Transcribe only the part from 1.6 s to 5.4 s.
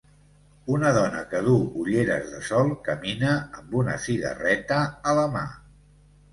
ulleres de sol camina amb una cigarreta a la